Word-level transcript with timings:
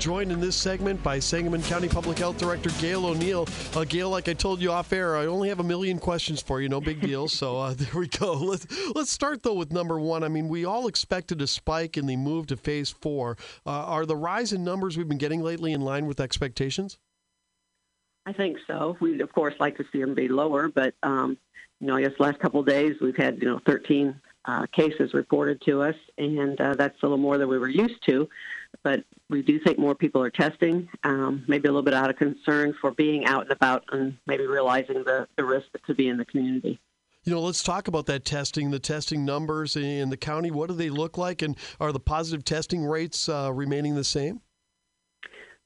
joined 0.00 0.32
in 0.32 0.40
this 0.40 0.56
segment 0.56 1.02
by 1.02 1.18
Sangamon 1.18 1.62
County 1.62 1.86
Public 1.86 2.18
Health 2.18 2.38
Director 2.38 2.70
Gail 2.80 3.04
O'Neill. 3.04 3.46
Uh, 3.76 3.84
Gail, 3.84 4.08
like 4.08 4.30
I 4.30 4.32
told 4.32 4.62
you 4.62 4.72
off 4.72 4.94
air, 4.94 5.14
I 5.14 5.26
only 5.26 5.50
have 5.50 5.60
a 5.60 5.64
million 5.64 5.98
questions 5.98 6.40
for 6.40 6.62
you. 6.62 6.70
No 6.70 6.80
big 6.80 7.02
deal. 7.02 7.28
so 7.28 7.58
uh, 7.58 7.74
there 7.76 8.00
we 8.00 8.08
go. 8.08 8.32
Let's 8.32 8.66
let's 8.94 9.10
start 9.10 9.42
though 9.42 9.54
with 9.54 9.72
number 9.72 10.00
one. 10.00 10.24
I 10.24 10.28
mean, 10.28 10.48
we 10.48 10.64
all 10.64 10.88
expected 10.88 11.42
a 11.42 11.46
spike 11.46 11.98
in 11.98 12.06
the 12.06 12.16
move 12.16 12.46
to 12.46 12.56
phase 12.56 12.88
four. 12.88 13.36
Uh, 13.66 13.70
are 13.70 14.06
the 14.06 14.16
rise 14.16 14.54
in 14.54 14.64
numbers 14.64 14.96
we've 14.96 15.08
been 15.08 15.18
getting 15.18 15.42
lately 15.42 15.74
in 15.74 15.82
line 15.82 16.06
with 16.06 16.18
expectations? 16.18 16.98
I 18.24 18.32
think 18.32 18.56
so. 18.66 18.96
We'd 19.00 19.20
of 19.20 19.30
course 19.34 19.54
like 19.60 19.76
to 19.76 19.84
see 19.92 20.00
them 20.00 20.14
be 20.14 20.28
lower, 20.28 20.68
but 20.68 20.94
um, 21.02 21.36
you 21.78 21.88
know, 21.88 21.96
I 21.96 22.02
guess 22.02 22.12
last 22.18 22.38
couple 22.38 22.60
of 22.60 22.66
days 22.66 22.94
we've 23.02 23.16
had 23.16 23.38
you 23.42 23.48
know 23.48 23.60
13 23.66 24.18
uh, 24.46 24.66
cases 24.72 25.12
reported 25.12 25.60
to 25.66 25.82
us, 25.82 25.96
and 26.16 26.58
uh, 26.58 26.74
that's 26.74 26.96
a 27.02 27.04
little 27.04 27.18
more 27.18 27.36
than 27.36 27.48
we 27.48 27.58
were 27.58 27.68
used 27.68 28.02
to. 28.08 28.28
But 28.82 29.04
we 29.28 29.42
do 29.42 29.60
think 29.60 29.78
more 29.78 29.94
people 29.94 30.22
are 30.22 30.30
testing, 30.30 30.88
um, 31.04 31.44
maybe 31.46 31.68
a 31.68 31.70
little 31.70 31.84
bit 31.84 31.94
out 31.94 32.08
of 32.08 32.16
concern 32.16 32.74
for 32.80 32.90
being 32.92 33.26
out 33.26 33.42
and 33.42 33.52
about 33.52 33.84
and 33.92 34.16
maybe 34.26 34.46
realizing 34.46 35.04
the, 35.04 35.28
the 35.36 35.44
risk 35.44 35.66
that 35.72 35.82
could 35.82 35.96
be 35.96 36.08
in 36.08 36.16
the 36.16 36.24
community. 36.24 36.80
You 37.24 37.34
know, 37.34 37.42
let's 37.42 37.62
talk 37.62 37.86
about 37.86 38.06
that 38.06 38.24
testing, 38.24 38.70
the 38.70 38.78
testing 38.78 39.26
numbers 39.26 39.76
in 39.76 40.08
the 40.08 40.16
county. 40.16 40.50
What 40.50 40.70
do 40.70 40.74
they 40.74 40.88
look 40.88 41.18
like, 41.18 41.42
and 41.42 41.54
are 41.78 41.92
the 41.92 42.00
positive 42.00 42.44
testing 42.44 42.82
rates 42.82 43.28
uh, 43.28 43.52
remaining 43.52 43.94
the 43.94 44.04
same? 44.04 44.40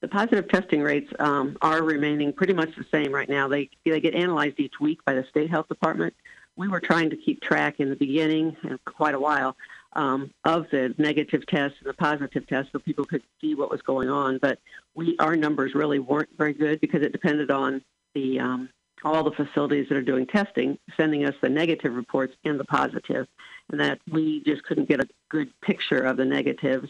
The 0.00 0.08
positive 0.08 0.48
testing 0.48 0.82
rates 0.82 1.10
um, 1.20 1.56
are 1.62 1.82
remaining 1.82 2.32
pretty 2.32 2.52
much 2.52 2.74
the 2.76 2.84
same 2.90 3.12
right 3.12 3.28
now. 3.28 3.46
They 3.46 3.70
they 3.84 4.00
get 4.00 4.14
analyzed 4.14 4.58
each 4.58 4.74
week 4.80 5.04
by 5.04 5.14
the 5.14 5.24
state 5.30 5.48
health 5.48 5.68
department. 5.68 6.12
We 6.56 6.66
were 6.66 6.80
trying 6.80 7.10
to 7.10 7.16
keep 7.16 7.40
track 7.40 7.78
in 7.78 7.88
the 7.88 7.96
beginning, 7.96 8.56
and 8.64 8.84
quite 8.84 9.14
a 9.14 9.20
while, 9.20 9.56
um, 9.94 10.30
of 10.44 10.66
the 10.70 10.94
negative 10.98 11.46
tests 11.46 11.78
and 11.80 11.88
the 11.88 11.94
positive 11.94 12.46
tests, 12.46 12.72
so 12.72 12.78
people 12.78 13.04
could 13.04 13.22
see 13.40 13.54
what 13.54 13.70
was 13.70 13.82
going 13.82 14.10
on. 14.10 14.38
But 14.38 14.58
we 14.94 15.16
our 15.18 15.36
numbers 15.36 15.74
really 15.74 15.98
weren't 15.98 16.30
very 16.36 16.52
good 16.52 16.80
because 16.80 17.02
it 17.02 17.12
depended 17.12 17.50
on 17.50 17.82
the 18.14 18.40
um, 18.40 18.68
all 19.04 19.22
the 19.22 19.32
facilities 19.32 19.88
that 19.88 19.96
are 19.96 20.02
doing 20.02 20.26
testing 20.26 20.78
sending 20.96 21.24
us 21.26 21.34
the 21.42 21.48
negative 21.48 21.94
reports 21.94 22.34
and 22.44 22.58
the 22.58 22.64
positive, 22.64 23.26
and 23.70 23.80
that 23.80 24.00
we 24.10 24.42
just 24.44 24.62
couldn't 24.64 24.88
get 24.88 25.00
a 25.00 25.08
good 25.30 25.48
picture 25.60 26.00
of 26.00 26.16
the 26.16 26.24
negatives 26.24 26.88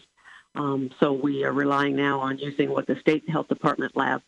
um, 0.55 0.89
so 0.99 1.11
we 1.11 1.43
are 1.43 1.51
relying 1.51 1.95
now 1.95 2.19
on 2.19 2.37
using 2.37 2.69
what 2.69 2.87
the 2.87 2.95
state 2.99 3.29
health 3.29 3.47
department 3.47 3.95
lab 3.95 4.21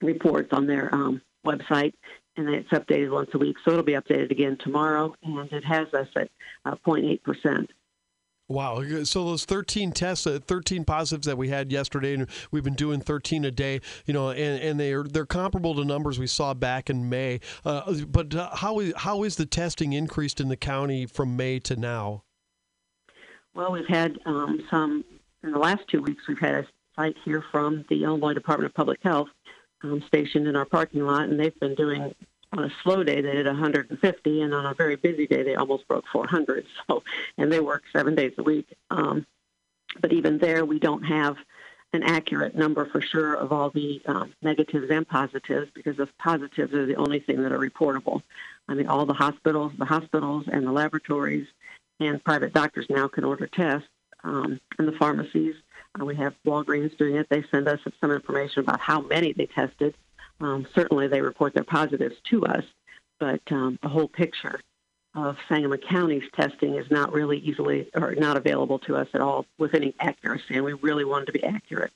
reports 0.00 0.48
on 0.52 0.66
their 0.66 0.92
um, 0.94 1.20
website, 1.46 1.92
and 2.36 2.48
it's 2.48 2.70
updated 2.70 3.12
once 3.12 3.30
a 3.34 3.38
week. 3.38 3.56
So 3.64 3.72
it'll 3.72 3.84
be 3.84 3.92
updated 3.92 4.30
again 4.30 4.56
tomorrow, 4.58 5.14
and 5.22 5.52
it 5.52 5.64
has 5.64 5.92
us 5.92 6.08
at 6.16 6.30
uh, 6.64 6.76
0.8 6.86 7.22
percent. 7.22 7.70
Wow. 8.48 9.04
So 9.04 9.24
those 9.24 9.44
13 9.44 9.92
tests, 9.92 10.26
uh, 10.26 10.38
13 10.44 10.84
positives 10.84 11.26
that 11.26 11.38
we 11.38 11.48
had 11.48 11.72
yesterday, 11.72 12.14
and 12.14 12.28
we've 12.50 12.64
been 12.64 12.74
doing 12.74 13.00
13 13.00 13.44
a 13.44 13.50
day, 13.50 13.80
you 14.04 14.12
know, 14.12 14.30
and, 14.30 14.62
and 14.62 14.78
they're 14.80 15.04
they're 15.04 15.26
comparable 15.26 15.74
to 15.76 15.84
numbers 15.84 16.18
we 16.18 16.26
saw 16.26 16.52
back 16.52 16.90
in 16.90 17.08
May. 17.08 17.40
Uh, 17.64 17.94
but 18.08 18.34
uh, 18.34 18.54
how 18.54 18.80
is 18.80 18.92
how 18.96 19.22
is 19.22 19.36
the 19.36 19.46
testing 19.46 19.92
increased 19.92 20.40
in 20.40 20.48
the 20.48 20.56
county 20.56 21.06
from 21.06 21.36
May 21.36 21.60
to 21.60 21.76
now? 21.76 22.24
Well, 23.54 23.72
we've 23.72 23.86
had 23.86 24.18
um, 24.26 24.66
some 24.70 25.04
in 25.42 25.52
the 25.52 25.58
last 25.58 25.82
two 25.88 26.02
weeks, 26.02 26.22
we've 26.28 26.38
had 26.38 26.54
a 26.54 26.66
site 26.96 27.16
here 27.24 27.44
from 27.50 27.84
the 27.88 28.04
Illinois 28.04 28.34
Department 28.34 28.70
of 28.70 28.74
Public 28.74 29.00
Health 29.02 29.28
um, 29.82 30.02
stationed 30.06 30.46
in 30.46 30.56
our 30.56 30.64
parking 30.64 31.04
lot, 31.04 31.28
and 31.28 31.38
they've 31.38 31.58
been 31.60 31.74
doing 31.74 32.14
on 32.52 32.64
a 32.64 32.70
slow 32.82 33.02
day 33.02 33.20
they 33.20 33.32
did 33.32 33.46
150, 33.46 34.42
and 34.42 34.54
on 34.54 34.66
a 34.66 34.74
very 34.74 34.96
busy 34.96 35.26
day 35.26 35.42
they 35.42 35.54
almost 35.54 35.86
broke 35.88 36.04
400. 36.12 36.66
So, 36.88 37.02
and 37.38 37.50
they 37.50 37.60
work 37.60 37.84
seven 37.92 38.14
days 38.14 38.32
a 38.38 38.42
week. 38.42 38.66
Um, 38.90 39.26
but 40.00 40.12
even 40.12 40.38
there, 40.38 40.64
we 40.64 40.78
don't 40.78 41.02
have 41.02 41.36
an 41.92 42.02
accurate 42.02 42.54
number 42.54 42.86
for 42.86 43.00
sure 43.00 43.34
of 43.34 43.52
all 43.52 43.70
the 43.70 44.00
um, 44.06 44.32
negatives 44.42 44.90
and 44.90 45.06
positives 45.06 45.70
because 45.74 45.96
the 45.96 46.08
positives 46.18 46.72
are 46.72 46.86
the 46.86 46.96
only 46.96 47.20
thing 47.20 47.42
that 47.42 47.52
are 47.52 47.58
reportable. 47.58 48.22
I 48.68 48.74
mean, 48.74 48.86
all 48.86 49.04
the 49.04 49.12
hospitals, 49.12 49.72
the 49.78 49.84
hospitals, 49.84 50.46
and 50.50 50.66
the 50.66 50.72
laboratories 50.72 51.46
and 52.00 52.22
private 52.24 52.52
doctors 52.52 52.86
now 52.88 53.08
can 53.08 53.24
order 53.24 53.46
tests 53.46 53.88
um, 54.24 54.60
in 54.78 54.86
the 54.86 54.92
pharmacies. 54.92 55.54
Uh, 56.00 56.04
we 56.04 56.16
have 56.16 56.34
Walgreens 56.46 56.96
doing 56.96 57.16
it. 57.16 57.28
They 57.28 57.44
send 57.50 57.68
us 57.68 57.80
some 58.00 58.10
information 58.10 58.60
about 58.60 58.80
how 58.80 59.02
many 59.02 59.32
they 59.32 59.46
tested. 59.46 59.94
Um, 60.40 60.66
certainly, 60.74 61.06
they 61.06 61.20
report 61.20 61.54
their 61.54 61.64
positives 61.64 62.16
to 62.30 62.44
us, 62.46 62.64
but 63.20 63.40
um, 63.50 63.78
the 63.82 63.88
whole 63.88 64.08
picture 64.08 64.60
of 65.14 65.36
Sangamon 65.48 65.78
County's 65.78 66.28
testing 66.34 66.76
is 66.76 66.90
not 66.90 67.12
really 67.12 67.38
easily 67.38 67.90
or 67.94 68.14
not 68.14 68.36
available 68.36 68.78
to 68.80 68.96
us 68.96 69.08
at 69.14 69.20
all 69.20 69.46
with 69.58 69.74
any 69.74 69.94
accuracy, 70.00 70.54
and 70.54 70.64
we 70.64 70.72
really 70.74 71.04
wanted 71.04 71.26
to 71.26 71.32
be 71.32 71.44
accurate. 71.44 71.92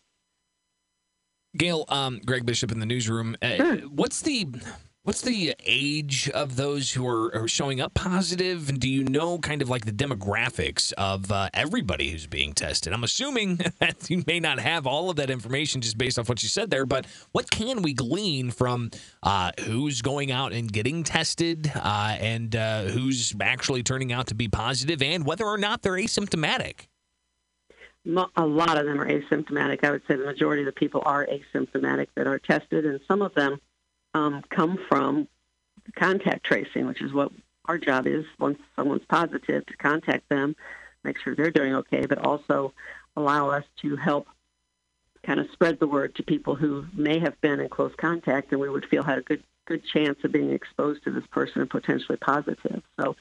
Gail, 1.57 1.87
um, 1.89 2.21
Greg 2.25 2.45
Bishop 2.45 2.71
in 2.71 2.81
the 2.81 2.87
newsroom. 2.87 3.37
Uh, 3.41 3.57
sure. 3.57 3.77
What's 3.89 4.21
the 4.21 4.47
What's 5.07 5.21
the 5.21 5.55
age 5.65 6.29
of 6.31 6.57
those 6.57 6.91
who 6.91 7.07
are, 7.07 7.33
are, 7.33 7.47
showing 7.47 7.81
up 7.81 7.95
positive? 7.95 8.69
And 8.69 8.81
do 8.81 8.89
you 8.89 9.05
know 9.05 9.39
kind 9.39 9.63
of 9.63 9.71
like 9.71 9.85
the 9.85 9.93
demographics 9.93 10.93
of 10.95 11.31
uh, 11.31 11.49
everybody 11.55 12.11
who's 12.11 12.27
being 12.27 12.55
tested? 12.55 12.93
I'm 12.93 13.05
assuming 13.05 13.55
that 13.79 14.11
you 14.11 14.25
may 14.27 14.41
not 14.41 14.59
have 14.59 14.85
all 14.85 15.09
of 15.09 15.15
that 15.15 15.31
information 15.31 15.81
just 15.81 15.97
based 15.97 16.19
off 16.19 16.29
what 16.29 16.43
you 16.43 16.49
said 16.49 16.71
there, 16.71 16.87
but 16.87 17.07
what 17.31 17.53
can 17.53 17.83
we 17.83 17.95
glean 17.95 18.51
from 18.51 18.91
uh, 19.23 19.53
who's 19.61 20.03
going 20.03 20.33
out 20.33 20.53
and 20.53 20.73
getting 20.73 21.05
tested 21.05 21.71
uh, 21.77 22.17
and 22.19 22.57
uh, 22.57 22.87
who's 22.87 23.33
actually 23.41 23.85
turning 23.85 24.13
out 24.13 24.27
to 24.27 24.35
be 24.35 24.49
positive 24.49 25.01
and 25.03 25.25
whether 25.25 25.47
or 25.47 25.57
not 25.57 25.83
they're 25.83 25.93
asymptomatic? 25.93 26.89
A 28.37 28.45
lot 28.45 28.77
of 28.77 28.87
them 28.87 29.01
are 29.01 29.07
asymptomatic. 29.07 29.85
I 29.85 29.93
would 29.93 30.03
say 30.09 30.17
the 30.17 30.25
majority 30.25 30.63
of 30.63 30.67
the 30.67 30.73
people 30.73 31.05
are 31.07 31.25
asymptomatic 31.27 32.09
that 32.17 32.27
are 32.27 32.41
tested, 32.41 32.85
and 32.85 32.99
some 33.07 33.23
of 33.23 33.33
them 33.35 33.61
um, 34.17 34.43
come 34.49 34.79
from 34.89 35.29
contact 35.95 36.45
tracing, 36.45 36.87
which 36.87 37.03
is 37.03 37.13
what 37.13 37.31
our 37.67 37.77
job 37.77 38.07
is 38.07 38.25
once 38.39 38.59
someone's 38.75 39.05
positive 39.09 39.67
to 39.67 39.77
contact 39.77 40.29
them, 40.31 40.57
make 41.05 41.19
sure 41.21 41.35
they're 41.35 41.51
doing 41.51 41.75
okay, 41.75 42.07
but 42.07 42.19
also 42.19 42.73
allow 43.15 43.51
us 43.51 43.65
to 43.83 43.95
help 43.97 44.27
kind 45.23 45.39
of 45.39 45.51
spread 45.53 45.79
the 45.79 45.87
word 45.87 46.15
to 46.15 46.23
people 46.23 46.55
who 46.55 46.87
may 46.95 47.19
have 47.19 47.39
been 47.43 47.61
in 47.61 47.69
close 47.69 47.93
contact 47.97 48.53
and 48.53 48.61
we 48.61 48.71
would 48.71 48.87
feel 48.87 49.03
had 49.03 49.19
a 49.19 49.23
good 49.23 49.43
good 49.67 49.85
chance 49.85 50.17
of 50.23 50.31
being 50.31 50.53
exposed 50.53 51.03
to 51.03 51.11
this 51.11 51.27
person 51.27 51.61
and 51.61 51.69
potentially 51.69 52.17
positive. 52.17 52.81
So 53.01 53.17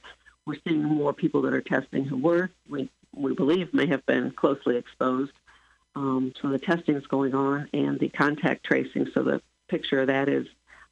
we're 0.45 0.59
seeing 0.67 0.83
more 0.83 1.11
people 1.11 1.41
that 1.41 1.55
are 1.55 1.61
testing 1.61 2.05
who 2.05 2.17
were 2.17 2.51
we 2.69 2.89
we 3.13 3.33
believe 3.33 3.73
may 3.73 3.87
have 3.87 4.05
been 4.05 4.31
closely 4.31 4.77
exposed. 4.77 5.33
Um, 5.95 6.33
so 6.41 6.49
the 6.49 6.59
testing 6.59 6.95
is 6.95 7.07
going 7.07 7.33
on 7.33 7.67
and 7.73 7.99
the 7.99 8.09
contact 8.09 8.63
tracing. 8.63 9.07
So 9.13 9.23
the 9.23 9.41
picture 9.67 10.01
of 10.01 10.07
that 10.07 10.29
is 10.29 10.45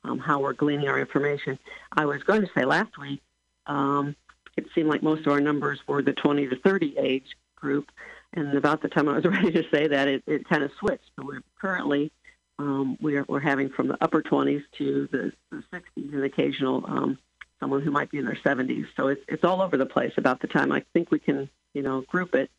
um, 0.04 0.20
how 0.20 0.42
we're 0.42 0.54
gleaning 0.54 0.88
our 0.88 1.00
information. 1.00 1.58
I 1.92 2.06
was 2.06 2.24
going 2.24 2.42
to 2.42 2.50
say 2.56 2.66
last 2.66 2.98
week, 2.98 3.22
um, 3.68 4.16
it 4.58 4.66
seemed 4.76 4.90
like 4.90 5.02
most 5.02 5.26
of 5.26 5.32
our 5.32 5.42
numbers 5.42 5.80
were 5.88 6.02
the 6.02 6.14
20 6.14 6.48
to 6.50 6.60
30 6.60 6.98
age 6.98 7.36
group, 7.56 7.92
and 8.34 8.56
about 8.56 8.82
the 8.82 8.90
time 8.90 9.08
I 9.08 9.16
was 9.16 9.26
ready 9.26 9.52
to 9.52 9.64
say 9.72 9.88
that, 9.88 10.08
it, 10.08 10.24
it 10.28 10.48
kind 10.48 10.64
of 10.64 10.72
switched. 10.80 11.10
So 11.16 11.26
we're 11.26 11.44
currently 11.60 12.12
um, 12.60 12.98
we're 13.02 13.26
we're 13.28 13.40
having 13.40 13.70
from 13.70 13.88
the 13.88 13.98
upper 14.02 14.22
20s 14.22 14.64
to 14.78 15.10
the, 15.12 15.32
the 15.52 15.64
60s, 15.74 16.14
and 16.14 16.24
occasional 16.24 16.84
um, 16.88 17.18
someone 17.60 17.82
who 17.82 17.92
might 17.92 18.12
be 18.12 18.20
in 18.20 18.26
their 18.26 18.38
70s. 18.46 18.86
So 18.96 19.08
it's 19.08 19.22
it's 19.28 19.44
all 19.44 19.62
over 19.62 19.78
the 19.78 19.86
place. 19.86 20.14
About 20.18 20.42
the 20.42 20.48
time 20.48 20.72
I 20.72 20.84
think 20.94 21.12
we 21.12 21.20
can 21.20 21.50
you 21.74 21.82
know 21.82 22.02
group 22.02 22.36
it, 22.36 22.52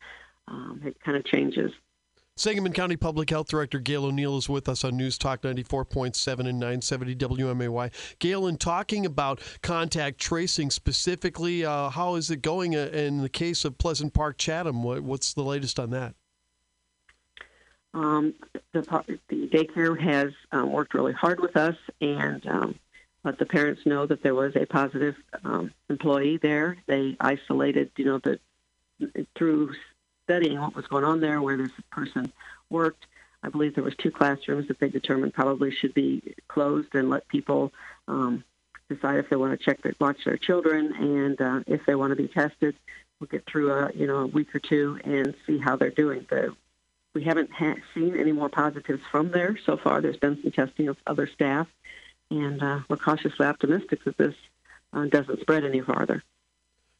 um, 0.47 0.81
it 0.85 0.99
kind 1.01 1.17
of 1.17 1.25
changes. 1.25 1.71
Sangamon 2.37 2.73
County 2.73 2.97
Public 2.97 3.29
Health 3.29 3.47
Director 3.47 3.79
Gail 3.79 4.03
O'Neill 4.03 4.37
is 4.37 4.49
with 4.49 4.67
us 4.67 4.83
on 4.83 4.97
News 4.97 5.17
Talk 5.17 5.41
94.7 5.41 6.39
and 6.39 6.59
970 6.59 7.15
WMAY. 7.15 7.91
Gail, 8.19 8.47
in 8.47 8.57
talking 8.57 9.05
about 9.05 9.39
contact 9.61 10.19
tracing 10.19 10.69
specifically, 10.69 11.63
uh, 11.63 11.89
how 11.89 12.15
is 12.15 12.29
it 12.29 12.41
going 12.41 12.75
uh, 12.75 12.89
in 12.91 13.21
the 13.21 13.29
case 13.29 13.63
of 13.63 13.77
Pleasant 13.77 14.13
Park 14.13 14.37
Chatham? 14.37 14.83
What, 14.83 15.01
what's 15.01 15.33
the 15.33 15.43
latest 15.43 15.79
on 15.79 15.91
that? 15.91 16.13
Um, 17.93 18.33
the, 18.73 18.81
the, 19.29 19.47
daycare 19.47 19.97
has 19.97 20.33
um, 20.51 20.73
worked 20.73 20.93
really 20.93 21.13
hard 21.13 21.39
with 21.39 21.55
us 21.55 21.77
and 22.01 22.45
um, 22.47 22.75
let 23.23 23.39
the 23.39 23.45
parents 23.45 23.85
know 23.85 24.05
that 24.07 24.21
there 24.23 24.35
was 24.35 24.57
a 24.57 24.65
positive 24.65 25.15
um, 25.45 25.71
employee 25.89 26.35
there. 26.35 26.75
They 26.85 27.15
isolated, 27.17 27.91
you 27.95 28.03
know, 28.03 28.19
the 28.19 28.39
through 29.37 29.73
studying 30.25 30.59
what 30.59 30.75
was 30.75 30.87
going 30.87 31.03
on 31.03 31.21
there, 31.21 31.41
where 31.41 31.57
this 31.57 31.71
person 31.91 32.31
worked. 32.69 33.05
I 33.43 33.49
believe 33.49 33.75
there 33.75 33.83
was 33.83 33.95
two 33.95 34.11
classrooms 34.11 34.67
that 34.67 34.79
they 34.79 34.89
determined 34.89 35.33
probably 35.33 35.71
should 35.71 35.93
be 35.93 36.35
closed 36.47 36.93
and 36.95 37.09
let 37.09 37.27
people 37.27 37.71
um, 38.07 38.43
decide 38.89 39.17
if 39.19 39.29
they 39.29 39.35
want 39.35 39.57
to 39.57 39.63
check 39.63 39.81
their, 39.83 39.93
watch 39.99 40.17
their 40.25 40.37
children 40.37 40.93
and 40.95 41.39
uh, 41.39 41.59
if 41.67 41.85
they 41.85 41.95
want 41.95 42.11
to 42.11 42.15
be 42.15 42.27
tested. 42.27 42.75
We'll 43.19 43.27
get 43.27 43.45
through 43.45 43.71
a 43.71 43.91
you 43.93 44.07
know 44.07 44.17
a 44.17 44.27
week 44.27 44.53
or 44.53 44.59
two 44.59 44.99
and 45.03 45.35
see 45.47 45.57
how 45.57 45.75
they're 45.75 45.89
doing. 45.89 46.25
The, 46.29 46.53
we 47.13 47.23
haven't 47.23 47.51
ha- 47.51 47.75
seen 47.93 48.17
any 48.19 48.33
more 48.33 48.49
positives 48.49 49.01
from 49.09 49.31
there 49.31 49.57
so 49.65 49.77
far. 49.77 50.01
There's 50.01 50.17
been 50.17 50.41
some 50.41 50.51
testing 50.51 50.89
of 50.89 50.97
other 51.07 51.27
staff, 51.27 51.67
and 52.29 52.61
uh, 52.61 52.79
we're 52.89 52.97
cautiously 52.97 53.45
optimistic 53.45 54.03
that 54.03 54.17
this 54.17 54.35
uh, 54.91 55.05
doesn't 55.05 55.39
spread 55.39 55.63
any 55.63 55.81
farther. 55.81 56.23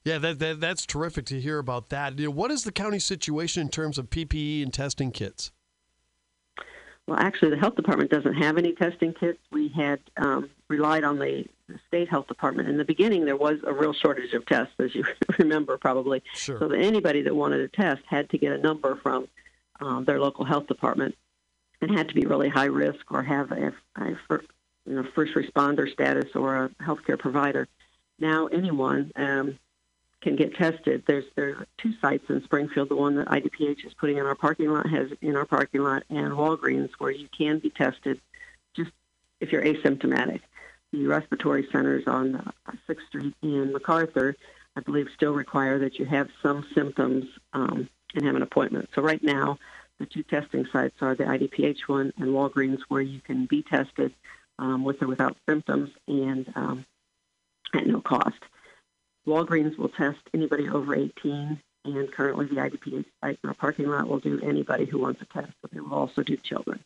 Yeah, 0.06 0.20
that, 0.20 0.38
that 0.38 0.60
that's 0.62 0.86
terrific 0.86 1.26
to 1.26 1.42
hear 1.42 1.58
about 1.58 1.90
that. 1.90 2.18
You 2.20 2.26
know, 2.26 2.32
what 2.32 2.52
is 2.52 2.64
the 2.64 2.72
county 2.72 3.00
situation 3.00 3.62
in 3.62 3.70
terms 3.70 3.98
of 3.98 4.12
PPE 4.12 4.62
and 4.62 4.72
testing 4.72 5.12
kits? 5.12 5.52
Well, 7.08 7.20
actually, 7.20 7.52
the 7.52 7.58
health 7.58 7.76
department 7.76 8.12
doesn't 8.12 8.36
have 8.36 8.58
any 8.58 8.74
testing 8.74 9.14
kits. 9.14 9.40
We 9.52 9.70
had 9.70 10.00
um, 10.18 10.50
relied 10.70 11.04
on 11.04 11.20
the, 11.20 11.46
state 11.88 12.08
health 12.08 12.28
department. 12.28 12.70
In 12.70 12.78
the 12.78 12.86
beginning, 12.86 13.26
there 13.26 13.36
was 13.36 13.58
a 13.66 13.74
real 13.74 13.92
shortage 13.92 14.34
of 14.34 14.46
tests, 14.46 14.76
as 14.78 14.94
you 14.94 15.04
remember 15.40 15.80
probably. 15.80 16.22
Sure. 16.36 16.60
So 16.60 16.68
that 16.68 16.78
anybody 16.78 17.24
that 17.24 17.36
wanted 17.36 17.60
a 17.62 17.68
test 17.68 18.04
had 18.08 18.30
to 18.30 18.38
get 18.38 18.52
a 18.52 18.60
number 18.60 18.96
from 18.98 19.28
um, 19.80 20.06
their 20.06 20.20
local 20.20 20.46
health 20.46 20.68
department 20.68 21.16
and 21.82 21.90
had 21.90 22.08
to 22.10 22.14
be 22.14 22.28
really 22.28 22.50
high 22.50 22.66
risk 22.66 23.12
or 23.12 23.24
have 23.24 23.52
a, 23.52 23.74
a 23.96 24.10
you 24.86 24.94
know, 24.94 25.08
first 25.16 25.34
responder 25.34 25.92
status 25.92 26.36
or 26.36 26.66
a 26.66 26.70
healthcare 26.84 27.18
provider. 27.18 27.68
Now 28.20 28.46
anyone 28.46 29.12
um, 29.16 29.58
can 30.22 30.36
get 30.36 30.56
tested. 30.56 31.04
There's 31.08 31.26
there 31.36 31.50
are 31.50 31.68
two 31.78 31.94
sites 32.02 32.26
in 32.30 32.44
Springfield. 32.44 32.90
The 32.90 32.96
one 32.96 33.16
that 33.16 33.28
IDPH 33.28 33.86
is 33.86 33.94
putting 33.94 34.18
in 34.18 34.26
our 34.26 34.36
parking 34.36 34.72
lot 34.72 34.90
has 34.90 35.10
in 35.22 35.36
our 35.36 35.46
parking 35.46 35.82
lot, 35.82 36.04
and 36.10 36.32
Walgreens 36.32 36.90
where 36.98 37.12
you 37.12 37.28
can 37.38 37.60
be 37.60 37.70
tested 37.70 38.20
just 38.76 38.92
if 39.40 39.52
you're 39.52 39.64
asymptomatic. 39.64 40.42
The 40.92 41.08
respiratory 41.08 41.68
centers 41.72 42.06
on 42.08 42.52
Sixth 42.88 43.06
Street 43.08 43.36
and 43.42 43.74
MacArthur, 43.74 44.36
I 44.76 44.82
believe, 44.82 45.08
still 45.16 45.34
require 45.34 45.80
that 45.80 46.00
you 46.00 46.06
have 46.06 46.30
some 46.42 46.66
symptoms 46.74 47.26
um, 47.54 47.90
and 48.14 48.26
have 48.26 48.36
an 48.36 48.42
appointment. 48.42 48.90
So 48.96 49.02
right 49.02 49.22
now, 49.22 49.60
the 50.00 50.06
two 50.06 50.24
testing 50.24 50.66
sites 50.72 50.96
are 51.02 51.16
the 51.16 51.26
IDPH 51.26 51.88
one 51.88 52.14
and 52.18 52.30
Walgreens, 52.30 52.80
where 52.88 53.02
you 53.02 53.20
can 53.20 53.46
be 53.46 53.64
tested 53.64 54.14
um, 54.58 54.84
with 54.84 55.02
or 55.02 55.08
without 55.08 55.38
symptoms 55.48 55.90
and 56.08 56.52
um, 56.56 56.86
at 57.74 57.86
no 57.88 58.02
cost. 58.02 58.40
Walgreens 59.28 59.78
will 59.78 59.90
test 59.90 60.20
anybody 60.34 60.70
over 60.70 60.96
18, 60.96 61.60
and 61.86 62.12
currently 62.12 62.46
the 62.46 62.56
IDP 62.56 63.06
site 63.22 63.40
in 63.44 63.50
our 63.50 63.56
parking 63.56 63.88
lot 63.88 64.08
will 64.08 64.20
do 64.20 64.40
anybody 64.42 64.86
who 64.86 65.00
wants 65.00 65.22
a 65.22 65.26
test, 65.26 65.54
but 65.62 65.72
they 65.72 65.80
will 65.80 65.94
also 65.94 66.24
do 66.24 66.38
children. 66.38 66.80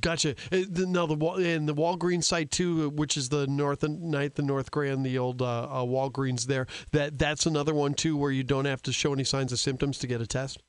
Gotcha. 0.00 0.34
Uh, 0.50 0.62
Now 0.68 1.06
the 1.06 1.14
and 1.14 1.68
the 1.68 1.74
Walgreens 1.74 2.24
site 2.24 2.50
too, 2.50 2.90
which 2.90 3.16
is 3.16 3.28
the 3.28 3.46
North 3.46 3.84
and 3.84 4.02
Ninth 4.02 4.36
and 4.38 4.48
North 4.48 4.72
Grand, 4.72 5.06
the 5.06 5.16
old 5.16 5.40
uh, 5.40 5.62
uh, 5.62 5.84
Walgreens 5.84 6.46
there. 6.46 6.66
That 6.90 7.18
that's 7.18 7.46
another 7.46 7.72
one 7.72 7.94
too, 7.94 8.16
where 8.16 8.32
you 8.32 8.42
don't 8.42 8.64
have 8.64 8.82
to 8.82 8.92
show 8.92 9.12
any 9.12 9.22
signs 9.22 9.52
of 9.52 9.60
symptoms 9.60 9.98
to 9.98 10.08
get 10.08 10.20
a 10.20 10.26
test. 10.26 10.60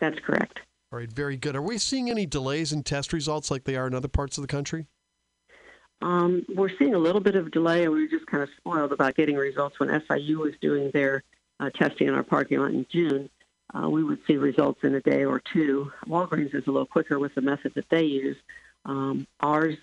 That's 0.00 0.18
correct. 0.18 0.60
All 0.92 0.98
right, 0.98 1.10
very 1.12 1.36
good. 1.36 1.54
Are 1.54 1.62
we 1.62 1.78
seeing 1.78 2.10
any 2.10 2.26
delays 2.26 2.72
in 2.72 2.82
test 2.82 3.12
results 3.12 3.52
like 3.52 3.62
they 3.62 3.76
are 3.76 3.86
in 3.86 3.94
other 3.94 4.08
parts 4.08 4.36
of 4.36 4.42
the 4.42 4.48
country? 4.48 4.88
Um, 6.02 6.46
we're 6.54 6.74
seeing 6.78 6.94
a 6.94 6.98
little 6.98 7.20
bit 7.20 7.36
of 7.36 7.50
delay, 7.50 7.84
and 7.84 7.92
we 7.92 8.02
were 8.02 8.10
just 8.10 8.26
kind 8.26 8.42
of 8.42 8.48
spoiled 8.56 8.92
about 8.92 9.16
getting 9.16 9.36
results 9.36 9.78
when 9.78 9.88
SIU 10.08 10.38
was 10.38 10.54
doing 10.60 10.90
their 10.92 11.22
uh, 11.58 11.70
testing 11.70 12.08
in 12.08 12.14
our 12.14 12.22
parking 12.22 12.58
lot 12.58 12.70
in 12.70 12.86
June. 12.90 13.28
Uh, 13.74 13.88
we 13.88 14.02
would 14.02 14.18
see 14.26 14.36
results 14.36 14.80
in 14.82 14.94
a 14.94 15.00
day 15.00 15.24
or 15.24 15.40
two. 15.52 15.92
Walgreens 16.06 16.54
is 16.54 16.66
a 16.66 16.70
little 16.70 16.86
quicker 16.86 17.18
with 17.18 17.34
the 17.34 17.42
method 17.42 17.72
that 17.74 17.88
they 17.90 18.04
use. 18.04 18.36
Um, 18.84 19.26
ours 19.40 19.76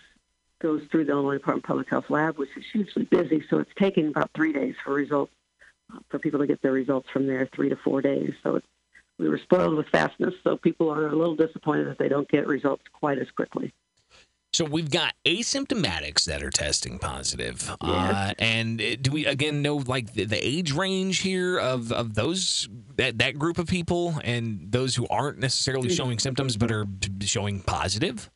goes 0.60 0.82
through 0.92 1.06
the 1.06 1.12
Illinois 1.12 1.38
Department 1.38 1.64
of 1.64 1.68
Public 1.68 1.90
Health 1.90 2.10
lab, 2.10 2.38
which 2.38 2.50
is 2.58 2.64
hugely 2.74 3.04
busy, 3.04 3.44
so 3.50 3.60
it's 3.60 3.72
taking 3.78 4.08
about 4.08 4.32
three 4.34 4.52
days 4.52 4.76
for 4.84 4.94
results 4.94 5.32
uh, 5.94 6.00
for 6.10 6.20
people 6.20 6.40
to 6.40 6.48
get 6.48 6.62
their 6.62 6.72
results 6.72 7.08
from 7.12 7.28
there, 7.28 7.48
three 7.54 7.70
to 7.70 7.76
four 7.76 8.02
days. 8.02 8.34
So 8.44 8.60
we 9.20 9.30
were 9.30 9.38
spoiled 9.38 9.76
with 9.76 9.88
fastness, 9.90 10.34
so 10.44 10.58
people 10.58 10.90
are 10.90 11.08
a 11.08 11.16
little 11.16 11.36
disappointed 11.36 11.88
that 11.88 12.00
they 12.00 12.10
don't 12.10 12.28
get 12.28 12.48
results 12.48 12.84
quite 12.92 13.20
as 13.20 13.30
quickly. 13.32 13.72
So 14.58 14.66
we've 14.66 14.90
got 14.90 15.14
asymptomatics 15.24 16.26
that 16.26 16.42
are 16.42 16.50
testing 16.50 16.98
positive. 16.98 17.72
Uh, 17.80 18.34
and 18.40 18.82
uh, 18.82 18.96
do 19.00 19.12
we 19.12 19.28
again 19.28 19.62
know 19.62 19.76
like 19.76 20.14
the, 20.14 20.24
the 20.26 20.40
age 20.44 20.72
range 20.72 21.20
here 21.20 21.60
of, 21.60 21.92
of 21.92 22.16
those 22.16 22.68
that, 22.96 23.20
that 23.20 23.38
group 23.38 23.60
of 23.60 23.68
people 23.68 24.16
and 24.24 24.72
those 24.72 24.96
who 24.96 25.06
aren't 25.12 25.38
necessarily 25.38 25.90
showing 25.90 26.18
symptoms 26.18 26.58
but 26.58 26.72
are 26.72 26.88
showing 27.22 27.62
positive? 27.62 28.32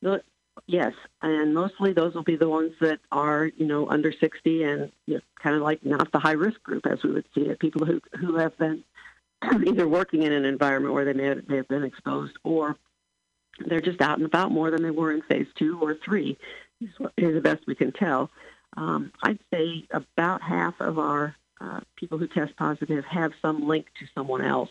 The- 0.00 0.22
Yes, 0.66 0.92
and 1.20 1.54
mostly 1.54 1.92
those 1.92 2.14
will 2.14 2.22
be 2.22 2.36
the 2.36 2.48
ones 2.48 2.72
that 2.80 3.00
are, 3.10 3.50
you 3.56 3.66
know, 3.66 3.88
under 3.88 4.12
60 4.12 4.62
and 4.62 4.92
you 5.06 5.14
know, 5.14 5.20
kind 5.42 5.56
of 5.56 5.62
like 5.62 5.84
not 5.84 6.10
the 6.12 6.20
high 6.20 6.32
risk 6.32 6.62
group 6.62 6.86
as 6.86 7.02
we 7.02 7.10
would 7.10 7.26
see 7.34 7.42
it. 7.42 7.58
People 7.58 7.84
who 7.84 8.00
who 8.18 8.36
have 8.36 8.56
been 8.56 8.84
either 9.66 9.86
working 9.86 10.22
in 10.22 10.32
an 10.32 10.46
environment 10.46 10.94
where 10.94 11.04
they 11.04 11.12
may 11.12 11.24
have, 11.24 11.46
they 11.48 11.56
have 11.56 11.68
been 11.68 11.84
exposed 11.84 12.34
or 12.44 12.76
they're 13.66 13.80
just 13.80 14.00
out 14.00 14.18
and 14.18 14.26
about 14.26 14.50
more 14.50 14.70
than 14.70 14.82
they 14.82 14.90
were 14.90 15.12
in 15.12 15.22
phase 15.22 15.46
two 15.54 15.78
or 15.80 15.94
three. 15.94 16.36
Is, 16.80 17.34
the 17.34 17.40
best 17.40 17.66
we 17.66 17.76
can 17.76 17.92
tell. 17.92 18.30
Um, 18.76 19.12
I'd 19.22 19.38
say 19.52 19.84
about 19.92 20.42
half 20.42 20.80
of 20.80 20.98
our 20.98 21.36
uh, 21.60 21.80
people 21.94 22.18
who 22.18 22.26
test 22.26 22.56
positive 22.56 23.04
have 23.04 23.32
some 23.40 23.68
link 23.68 23.86
to 24.00 24.06
someone 24.14 24.42
else 24.42 24.70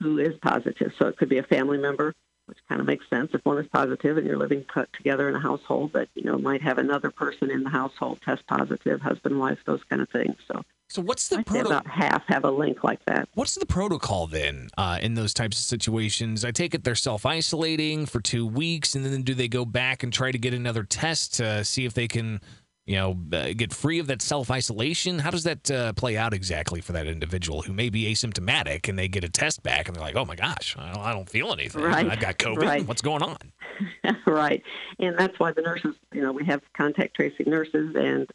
who 0.00 0.18
is 0.18 0.34
positive. 0.42 0.92
So 0.98 1.06
it 1.06 1.16
could 1.16 1.30
be 1.30 1.38
a 1.38 1.42
family 1.42 1.78
member, 1.78 2.14
which 2.46 2.58
kind 2.68 2.80
of 2.80 2.86
makes 2.86 3.08
sense 3.08 3.30
if 3.32 3.44
one 3.44 3.58
is 3.58 3.66
positive 3.68 4.18
and 4.18 4.26
you're 4.26 4.36
living 4.36 4.66
together 4.92 5.28
in 5.28 5.36
a 5.36 5.40
household 5.40 5.94
that 5.94 6.08
you 6.14 6.24
know 6.24 6.36
might 6.36 6.62
have 6.62 6.78
another 6.78 7.10
person 7.10 7.50
in 7.50 7.62
the 7.62 7.70
household 7.70 8.20
test 8.22 8.46
positive, 8.46 9.00
husband, 9.00 9.38
wife, 9.38 9.58
those 9.64 9.82
kind 9.84 10.02
of 10.02 10.10
things. 10.10 10.36
So 10.46 10.62
So 10.90 11.02
what's 11.02 11.28
the 11.28 11.44
I'd 11.46 11.66
about 11.66 11.86
half 11.86 12.24
have 12.28 12.44
a 12.44 12.50
link 12.50 12.82
like 12.82 13.04
that. 13.04 13.28
What's 13.34 13.54
the 13.56 13.66
protocol 13.66 14.26
then 14.26 14.70
uh, 14.78 14.98
in 15.02 15.14
those 15.14 15.34
types 15.34 15.58
of 15.58 15.64
situations? 15.64 16.46
I 16.46 16.50
take 16.50 16.74
it 16.74 16.82
they're 16.82 16.94
self 16.94 17.26
isolating 17.26 18.06
for 18.06 18.20
two 18.20 18.46
weeks, 18.46 18.94
and 18.94 19.04
then 19.04 19.22
do 19.22 19.34
they 19.34 19.48
go 19.48 19.66
back 19.66 20.02
and 20.02 20.10
try 20.10 20.32
to 20.32 20.38
get 20.38 20.54
another 20.54 20.84
test 20.84 21.34
to 21.34 21.62
see 21.62 21.84
if 21.84 21.92
they 21.92 22.08
can, 22.08 22.40
you 22.86 22.96
know, 22.96 23.18
uh, 23.34 23.52
get 23.54 23.74
free 23.74 23.98
of 23.98 24.06
that 24.06 24.22
self 24.22 24.50
isolation? 24.50 25.18
How 25.18 25.30
does 25.30 25.44
that 25.44 25.70
uh, 25.70 25.92
play 25.92 26.16
out 26.16 26.32
exactly 26.32 26.80
for 26.80 26.92
that 26.92 27.06
individual 27.06 27.60
who 27.60 27.74
may 27.74 27.90
be 27.90 28.10
asymptomatic 28.10 28.88
and 28.88 28.98
they 28.98 29.08
get 29.08 29.24
a 29.24 29.28
test 29.28 29.62
back 29.62 29.88
and 29.88 29.96
they're 29.96 30.02
like, 30.02 30.16
oh 30.16 30.24
my 30.24 30.36
gosh, 30.36 30.74
I 30.78 30.94
don't, 30.94 31.04
I 31.04 31.12
don't 31.12 31.28
feel 31.28 31.52
anything. 31.52 31.82
Right. 31.82 32.08
I've 32.08 32.20
got 32.20 32.38
COVID. 32.38 32.62
Right. 32.62 32.86
What's 32.86 33.02
going 33.02 33.22
on? 33.22 33.36
right. 34.26 34.62
And 34.98 35.18
that's 35.18 35.38
why 35.38 35.52
the 35.52 35.60
nurses, 35.60 35.96
you 36.14 36.22
know, 36.22 36.32
we 36.32 36.46
have 36.46 36.62
contact 36.74 37.14
tracing 37.14 37.50
nurses, 37.50 37.94
and 37.94 38.26